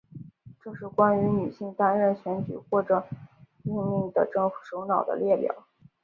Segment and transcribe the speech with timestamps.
[0.63, 3.07] 这是关于女性担任选举或者
[3.63, 5.67] 任命的政府首脑的列表。